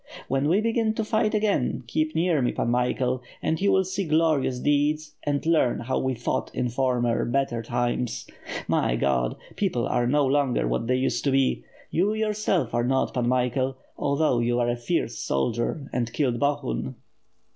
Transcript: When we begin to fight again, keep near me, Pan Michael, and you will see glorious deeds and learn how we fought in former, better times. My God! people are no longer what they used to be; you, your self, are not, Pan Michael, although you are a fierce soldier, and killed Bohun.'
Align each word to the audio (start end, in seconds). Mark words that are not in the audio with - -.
When 0.27 0.49
we 0.49 0.61
begin 0.61 0.95
to 0.95 1.03
fight 1.03 1.35
again, 1.35 1.83
keep 1.85 2.15
near 2.15 2.41
me, 2.41 2.53
Pan 2.53 2.71
Michael, 2.71 3.21
and 3.39 3.61
you 3.61 3.71
will 3.71 3.83
see 3.83 4.03
glorious 4.05 4.57
deeds 4.57 5.13
and 5.21 5.45
learn 5.45 5.81
how 5.81 5.99
we 5.99 6.15
fought 6.15 6.49
in 6.55 6.69
former, 6.69 7.23
better 7.23 7.61
times. 7.61 8.25
My 8.67 8.95
God! 8.95 9.35
people 9.55 9.85
are 9.85 10.07
no 10.07 10.25
longer 10.25 10.67
what 10.67 10.87
they 10.87 10.95
used 10.95 11.23
to 11.25 11.31
be; 11.31 11.65
you, 11.91 12.15
your 12.15 12.33
self, 12.33 12.73
are 12.73 12.83
not, 12.83 13.13
Pan 13.13 13.27
Michael, 13.27 13.77
although 13.95 14.39
you 14.39 14.59
are 14.59 14.69
a 14.69 14.75
fierce 14.75 15.19
soldier, 15.19 15.87
and 15.93 16.11
killed 16.11 16.39
Bohun.' 16.39 16.95